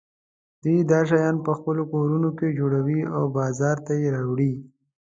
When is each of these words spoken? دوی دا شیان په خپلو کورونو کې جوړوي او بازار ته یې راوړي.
دوی 0.61 0.77
دا 0.91 0.99
شیان 1.09 1.35
په 1.45 1.51
خپلو 1.57 1.83
کورونو 1.91 2.29
کې 2.37 2.55
جوړوي 2.59 2.99
او 3.15 3.23
بازار 3.37 3.77
ته 3.85 3.91
یې 4.01 4.07
راوړي. 4.15 4.51